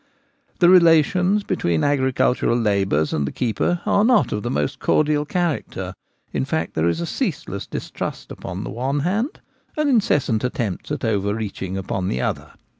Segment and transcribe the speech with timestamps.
[0.57, 5.25] The relations between the agricultural labourers and the keeper are not of the most cordial
[5.25, 5.93] character;
[6.33, 9.41] in fact, there is a ceaseless distrust upon the one hand
[9.77, 12.53] and incessant attempts at over reaching upon the other.